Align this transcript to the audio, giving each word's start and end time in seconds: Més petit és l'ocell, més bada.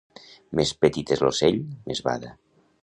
Més 0.59 0.71
petit 0.85 1.13
és 1.17 1.23
l'ocell, 1.27 1.61
més 1.91 2.03
bada. 2.09 2.35